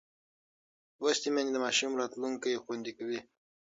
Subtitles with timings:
[0.99, 3.19] لوستې میندې د ماشوم راتلونکی خوندي کوي.